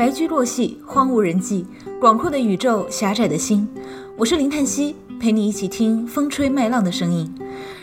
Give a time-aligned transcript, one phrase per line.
[0.00, 1.66] 白驹过隙，荒无人迹，
[2.00, 3.68] 广阔的宇宙，狭窄的心。
[4.16, 7.30] 我是林叹息，陪你一起听风吹麦浪的声音。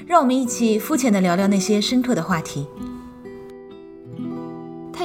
[0.08, 2.66] 让我们一起肤浅的聊聊那些深刻的话题。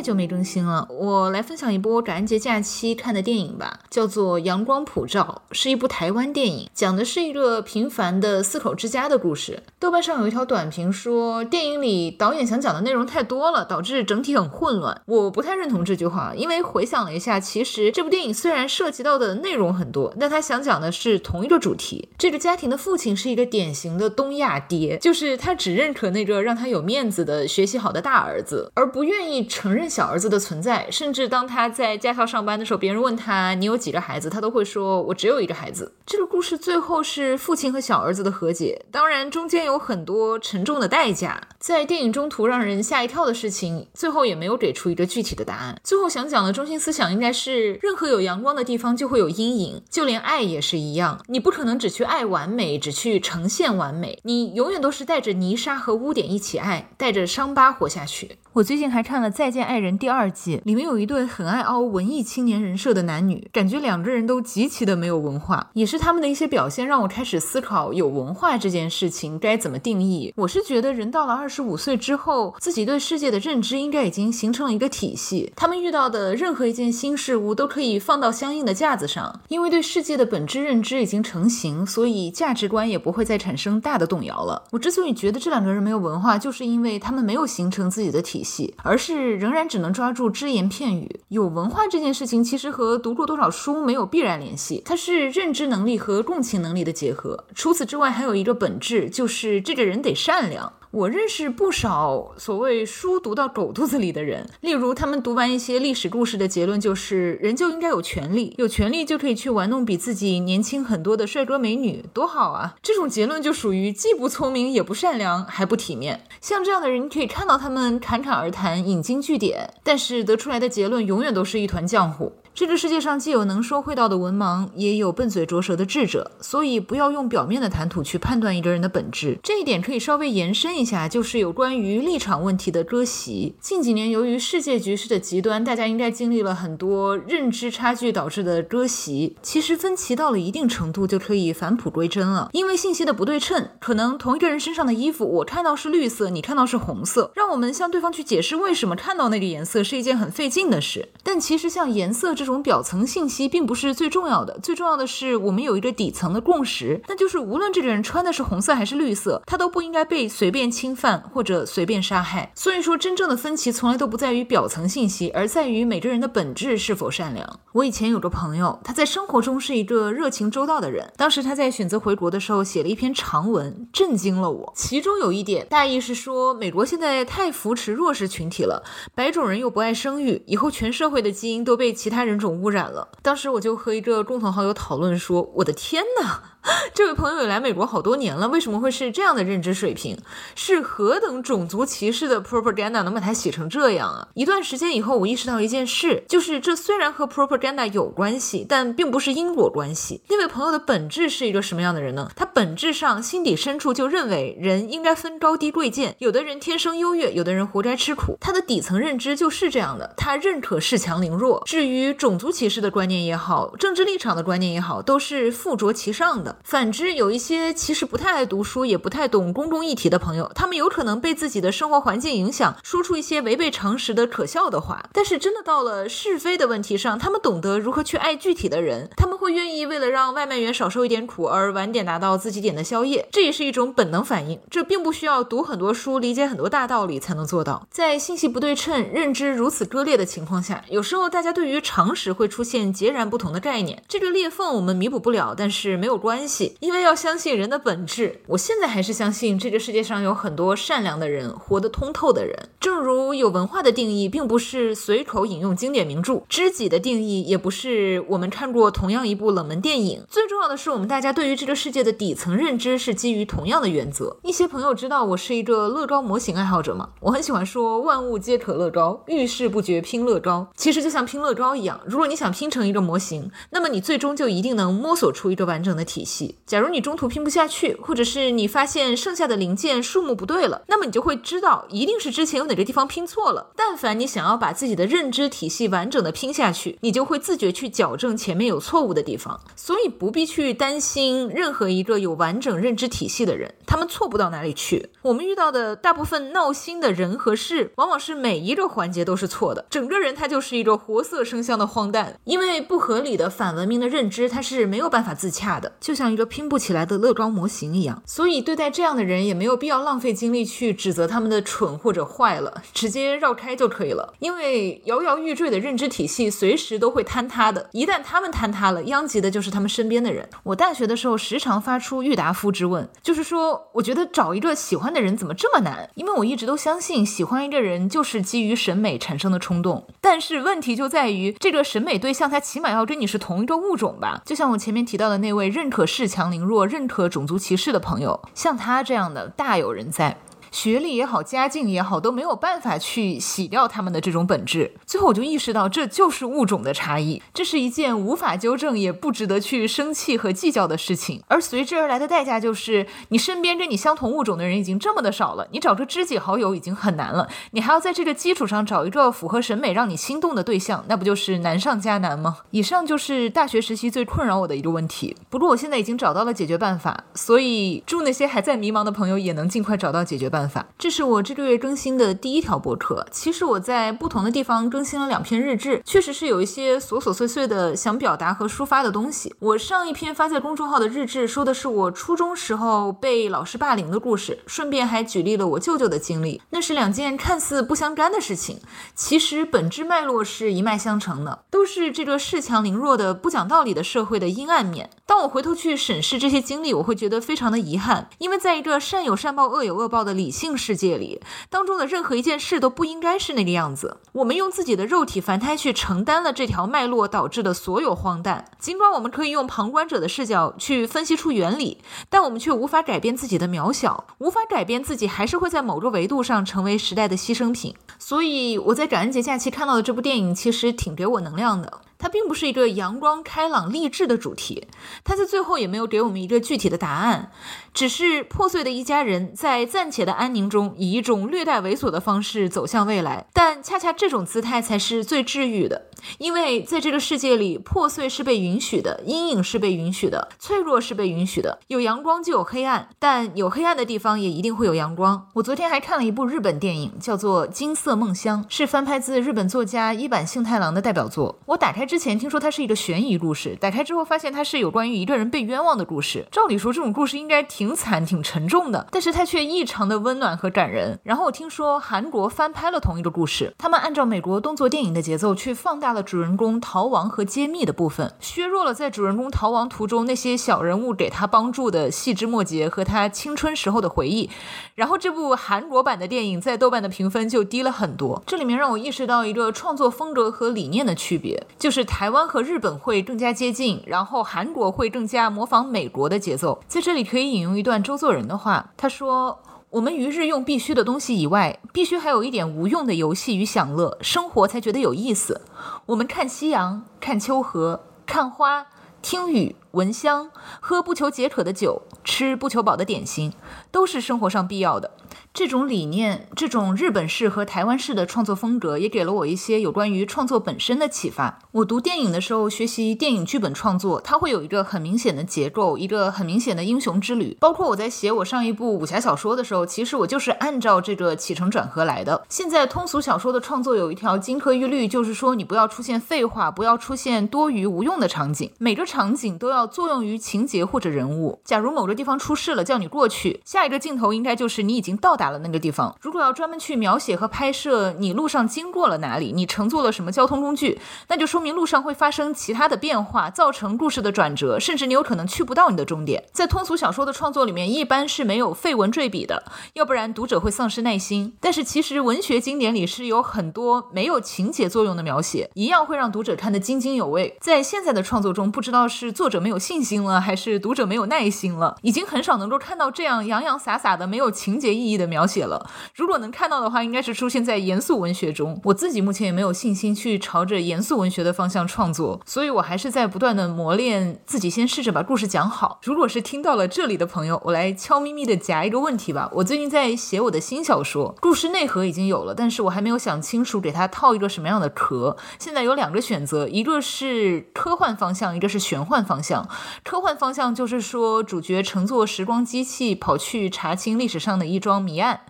[0.02, 9.62] 太久没更新了，我来分享一波感恩节假期看的电影吧，叫做《阳光普照》，是一部台湾电影，讲的是一个平凡的四口之家的故事。
[9.78, 15.00] 豆瓣上有一条短评说，电影里导演想讲的内容太多了，导致整体很混乱。
[15.06, 22.08] 我不太认同这句话，因为回想了一下，其实这部电影虽然涉及到的内容很多，但他想讲的是同一个主题。
[22.18, 29.91] 这个家庭的父亲是一个典型的东亚爹，就是他只认可那个让他有面子的学习好的大儿子，而不愿意承认。
[29.92, 35.94] 小儿子的存在，甚至当他在驾校上班的时候，别人问他你有几个孩子，他都会说我只有一个孩子。
[36.06, 41.38] 这个故事最后是父亲和小儿子的和解，当然中间有很多沉重的代价。
[41.58, 45.78] 在电影中途让人吓一跳的事情，最后也没有给出一个具体的答案。
[45.84, 51.20] 最后想讲的中心思想应该是，任何有阳光的地方就会有阴影，就连爱也是一样。
[51.28, 58.38] 你不可能只去爱完美，只去呈现完美，你永远都是带着泥沙和污点一起爱，带着伤疤活下去。
[58.54, 70.32] 我最近还看了《再见爱》人第二季，里面有一对很爱凹文艺青年人设的男女，感觉两个人都极其的没有文化，也是他们的一些表现让我开始思考有文化这件事情该怎么定义。
[70.36, 84.62] 我是觉得人到了二十五岁之后，自己对世界的认知应该已经形成了一个体系，他们遇到的任何一件新事物都可以放到相应的架子上，因为对世界的本质认知已经成型，所以价值观也不会再产生大的动摇了。
[84.72, 88.42] 我之所以觉得这两个人没有文化，就是因为他们没有形成自己的体。
[88.42, 91.20] 系，而是仍然只能抓住只言片语。
[91.28, 97.46] 有文化这件事情，其实和读过多少书没有必然联系，它是认知能力和共情能力的结合。
[97.54, 100.70] 除此之外，还有一个本质，就是这个人得善良。
[100.92, 112.76] 我认识不少所谓书读到狗肚子里的人，例如他们读完一些历史故事的结论就是人就应该有权利，有权利就可以去玩弄比自己年轻很多的帅哥美女，多好啊！
[112.82, 116.26] 这种结论就属于既不聪明也不善良还不体面。
[116.42, 122.34] 像这样的人，你可以看到他们侃侃而谈，引经据典，但是得出来的结论永远都是一团浆糊。
[122.54, 129.38] 这个世界上既有能说会道的文盲，也有笨嘴拙舌的智者，所以不要用表面的谈吐去判断一个人的本质。
[129.42, 133.54] 这一点可以稍微延伸一下，就是有关于立场问题的割席。
[133.58, 139.34] 近几年，由于世界局势的极端，大家应该经历了很多认知差距导致的割席。
[139.40, 142.50] 其实分歧到了一定程度，就可以返璞归真了。
[142.52, 151.08] 因为信息的不对称，可能同一个人身上的衣服，我看到是绿色，你看到是红色，让我们向对方去解释为什么看到那个颜色是一件很费劲的事。
[151.22, 162.50] 但其实像颜色这这种表层信息并不是最重要的，最重要的是我们有一个底层的共识，那就是无论这个人穿的是红色还是绿色，他都不应该被随便侵犯或者随便杀害。
[162.56, 167.60] 所以说，真正的分歧从来都不在于表层信息，而在于每个人的本质是否善良。
[167.74, 174.72] 我以前有个朋友，他在生活中是一个热情周到的人，当时他在选择回国的时候写了一篇长文，震惊了我。
[174.74, 178.82] 其中有一点大意是说，美国现在太扶持弱势群体了，
[179.14, 182.72] 白种人又不爱生育，以后全社会的基因都被其他人种污。
[182.72, 183.08] 染了。
[183.22, 186.42] 当时我就和一个共同好友讨论说：“我的天哪！”
[186.94, 190.16] 这位朋友也来美国好多年了，为什么会是这样的认知水平？
[190.54, 194.28] 是何等种族歧视的 propaganda 能把它写成这样啊？
[194.34, 200.22] 一段时间以后，我意识到一件事，就是这虽然和 propaganda 有关系，但并不是因果关系。
[200.28, 202.30] 那位朋友的本质是一个什么样的人呢？
[202.36, 208.38] 他本质上心底深处就认为人应该分高低贵贱，有的人天生优越，有的人活该吃苦。
[208.40, 211.60] 他的底层认知就是这样的，他认可恃强凌弱。
[211.66, 216.51] 至于种族歧视的观念也好，政治立场的观念也好，都是附着其上的。
[216.62, 225.08] 反之，有一些其实不太爱读书，也不太懂公共议题的朋友，他们有可能被自己的生活环境影响，说出一些违背常识的可笑的话。
[225.12, 234.58] 但是，真的到了是非的问题上，他们懂得如何去爱具体的人，他们会愿意为了让外卖员少受一点苦而晚点拿到自己点的宵夜，这也是一种本能反应。
[234.70, 237.86] 这并不需要读很多书，理解很多大道理才能做到。
[237.90, 246.41] 在信息不对称、认知如此割裂的情况下，有时候大家对于常识会出现截然不同的概念，这个裂缝我们弥补不了，但是没有关。
[246.42, 248.40] 关系，因为要相信人的本质。
[248.48, 252.68] 我现在还是相信这个世界上有很多善良的人，活得通透的人。
[252.80, 260.24] 正如有文化的定义，并不是随口引用经典名著；知己的定义，也不是我们看过同样一部冷门电影。
[260.28, 264.36] 最重要的是，我们大家对于这个世界的底层认知是基于同样的原则。
[264.42, 267.10] 一些朋友知道我是一个乐高模型爱好者吗？
[267.20, 270.66] 我很喜欢说万物皆可乐高，遇事不决拼乐高。
[270.74, 276.31] 其实就像拼乐高一样，如果你想拼成一个模型，那么你最终就一定能摸索出一个完整的体系
[276.66, 283.70] 假如你中途拼不下去，或者是你发现剩下的零件数目不对了，那么你就会知道一定是之前有哪个地方拼错了。
[283.76, 289.60] 但凡你想要把自己的认知体系完整的拼下去，你就会自觉去矫正前面有错误的地方。
[289.76, 295.10] 所以不必去担心任何一个有完整认知体系的人，他们错不到哪里去。
[295.20, 302.40] 我们遇到的大部分闹心的人和事，往往是每一个环节都是错的，整个人他就是一个活色生香的荒诞。
[302.44, 308.22] 因为不合理的反文明的认知，它是没有办法自洽的，就像一个拼不起来的乐高模型一样。
[308.24, 314.32] 所以对待这样的人，也没有必要浪费精力去指责他们的蠢或者坏了，直接绕开就可以了。
[314.38, 320.48] 因为摇摇欲坠的认知体系随时都会坍塌的，一旦他们坍塌了，殃及的就是他们身边的人。
[320.62, 326.08] 我大学的时候时常发出郁达夫之问，就是说，我觉得找一个喜欢的人怎么这么难？
[326.14, 330.06] 因为我一直都相信，喜欢一个人就是基于审美产生的冲动。
[330.20, 334.42] 但是问题就在于，这个审美对象他起码要跟你是同一个物种吧？
[334.44, 340.38] 就像我前面提到的那位认可恃强凌弱、认可种族歧视的朋友，像他这样的大有人在。
[340.72, 344.90] 学历也好，家境也好，都没有办法去洗掉他们的这种本质。
[345.06, 351.42] 最后我就意识到，这就是物种的差异，这是一件无法纠正也不值得去生气和计较的事情。
[351.46, 362.56] 而随之而来的代价就是，你身边跟你相同物种的人已经这么的少了，你找个知己好友已经很难了，你还要在这个基础上找一个符合审美让你心动的对象，那不就是难上加难吗？
[362.70, 365.36] 以上就是大学时期最困扰我的一个问题。
[365.50, 370.61] 不过我现在已经找到了解决办法，所以祝那些还在迷茫的朋友也能尽快找到解决办。
[370.62, 373.26] 办法，这是我这个月更新的第一条博客。
[373.32, 379.52] 其实我在不同的地方更新了两篇日志，确实是有一些琐琐碎碎的想表达和抒发的东西。
[379.58, 386.62] 我上一篇发在公众号的日志，说的是我初中时候被老师霸凌的故事，顺便还举例了我舅舅的经历。
[386.70, 388.78] 那是两件看似不相干的事情，
[389.16, 395.10] 其实本质脉络是一脉相承的，都是这个恃强凌弱的不讲道理的社会的阴暗面。
[395.26, 400.51] 当我回头去审视这些经历，我会觉得非常的遗憾，因为在一个善有善报、恶有恶报的理。
[400.52, 401.40] 性世界里
[401.70, 404.18] 当中的任何一件事都不应该是那个样子。
[404.32, 408.66] 我们用自己的肉体凡胎去承担了这条脉络导致的所有荒诞。
[408.78, 417.94] 尽管我们可以用旁观者的视角去分析出原理，但我们却无法改变自己的渺小，无法改变自己，还是会在某个维度上成为时代的牺牲品。
[418.18, 422.00] 所以我在感恩节假期看到的这部电影，其实挺给我能量的。
[422.22, 424.86] 它并不是一个阳光开朗励志的主题，
[425.24, 427.50] 它在最后也没有给我们一个具体的答案，
[427.92, 433.46] 只是破碎的一家人在暂且的安宁中，以一种略带猥琐的方式走向未来。
[433.52, 436.06] 但恰恰这种姿态才是最治愈的，
[436.38, 441.80] 因为在这个世界里，破碎是被允许的，阴影是被允许的，脆弱是被允许的。
[441.88, 445.48] 有阳光就有黑暗，但有黑暗的地方也一定会有阳光。
[445.54, 451.58] 我昨天还看了一部日本电影，叫做《金色梦乡》，是翻拍自日本作家一坂幸太郎的代表作。
[451.66, 452.06] 我打开。
[452.12, 456.46] 之前听说它是一个悬疑故事，打开之后发现它是有关于一个人被冤枉的故事。
[456.52, 461.18] 照理说这种故事应该挺惨、挺沉重的，但是它却异常的温暖和感人。
[461.22, 474.50] 然后我听说韩国翻拍了同一个故事，他们按照美国动作电影的节奏去放大了主人公逃亡和揭秘的部分，削弱了在主人公逃亡途中那些小人物给他帮助的细枝末节和他青春时候的回忆。
[474.94, 478.42] 然后这部韩国版的电影在豆瓣的评分就低了很多。
[478.46, 482.01] 这里面让我意识到一个创作风格和理念的区别，就是。
[482.04, 486.82] 台湾和日本会更加接近，然后韩国会更加模仿美国的节奏。
[486.86, 489.60] 在这里可以引用一段周作人的话，他说
[489.90, 495.60] ：“我们于日用必须的东西以外，必须还有一点无用的游戏与享乐，生活才觉得有意思。
[496.06, 498.86] 我们看夕阳，看秋河，看花，
[499.20, 503.52] 听雨，闻香，喝不求解渴的酒，吃不求饱的点心，
[503.90, 505.10] 都是生活上必要的。”
[505.54, 511.58] 这种理念，这种日本式和台湾式的创作风格，也给了我一些有关于创作本身的启发。
[511.72, 517.54] 我读电影的时候，学习电影剧本创作，它会有一个很明显的结构，一个很明显的英雄之旅。
[517.60, 522.42] 包括我在写我上一部武侠小说的时候，其实我就是按照这个起承转合来的。
[522.48, 529.81] 现在通俗小说的创作有一条金科玉律，就是说你不要出现废话，不要出现多余无用的场景，每个场景都要。
[529.86, 531.60] 作用于情节或者人物。
[531.64, 536.16] 假如某个地方出事了，叫你过去，下一个镜头应该就是你已经到达了那个地方。
[536.20, 546.44] 如果要专门去描写和拍摄你路上经过了哪里，你乘坐了什么交通工具，那就说明路上会发生其他的变化，造成故事的转折，甚至你有可能去不到你的终点。
[546.52, 551.54] 在通俗小说的创作里面，一般是没有废文赘笔的，要不然读者会丧失耐心。
[551.60, 557.56] 但是其实文学经典里是有很多没有情节作用的描写，一样会让读者看得津津有味。
[557.60, 565.88] 在现在的创作中，不知道是作者没有有信心了，还是读者没有耐心了，已经很少能够看到这样洋洋洒洒的没有情节意义的描写了。
[566.14, 568.78] 如果能看到的话，应该是出现在严肃文学中。
[568.84, 575.98] 我自己目前也没有信心去朝着严肃文学的方向创作，所以我还是在不断的磨练自己，先试着把故事讲好。
[576.02, 579.48] 如果是听到了这里的朋友，我来悄咪咪的夹一个问题吧。
[579.54, 585.36] 我最近在写我的新小说，故事内核已经有了，但是我还没有想清楚给它套一个什么样的壳。
[585.58, 589.61] 现在有两个选择，一个是科幻方向，一个是玄幻方向
[590.02, 595.40] 科幻方向就是说，主角乘坐时光机器跑去查清历史上的一桩谜案。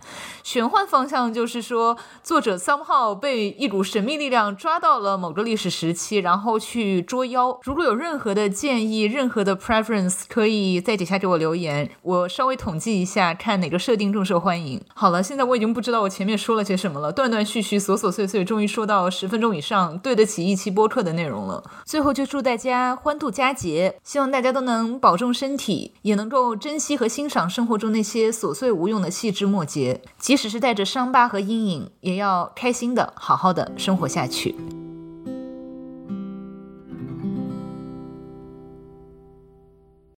[0.43, 7.57] 玄幻方向就是说，作者 somehow 被一股神秘力量抓到了某个历史时期，然后去捉妖。
[7.63, 14.81] 如果有任何的建议、任何的 preference，可以在底下给我留言，我稍微统计一下，看哪个设定更受欢迎。
[14.93, 21.63] 好了，现在我已经不知道我前面说了些什么了，断断续续、琐琐碎碎，终于说到十分钟以上，对得起一期播客的内容了。
[21.85, 30.01] 最后就祝大家欢度佳节，希望大家都能保重身体，也能够珍惜和欣赏生活中那些琐碎无用的细枝末节。
[30.17, 34.53] 即使是带着伤疤和阴影，也要开心的、好好的生活下去。